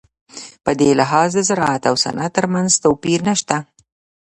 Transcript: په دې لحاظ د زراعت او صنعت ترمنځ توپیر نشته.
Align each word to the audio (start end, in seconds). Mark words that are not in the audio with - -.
په 0.63 0.71
دې 0.79 0.89
لحاظ 0.99 1.29
د 1.35 1.39
زراعت 1.49 1.83
او 1.89 1.95
صنعت 2.03 2.31
ترمنځ 2.37 2.71
توپیر 2.83 3.19
نشته. 3.29 3.55